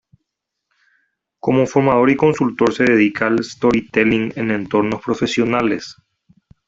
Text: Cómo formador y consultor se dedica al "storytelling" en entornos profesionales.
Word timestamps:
Cómo 1.39 1.67
formador 1.67 2.09
y 2.09 2.15
consultor 2.15 2.73
se 2.73 2.85
dedica 2.85 3.27
al 3.27 3.43
"storytelling" 3.43 4.33
en 4.35 4.49
entornos 4.49 4.99
profesionales. 5.03 5.95